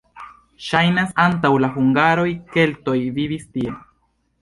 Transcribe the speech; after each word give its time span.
Ŝajnas, 0.67 1.11
antaŭ 1.25 1.53
la 1.65 1.71
hungaroj 1.77 2.27
keltoj 2.57 2.99
vivis 3.21 3.49
tie. 3.55 3.81